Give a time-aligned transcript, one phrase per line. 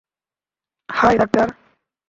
[0.89, 1.47] High, doctor.